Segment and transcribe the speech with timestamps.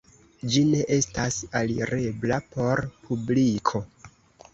[0.51, 3.83] Ĝi ne estas alirebla por publiko.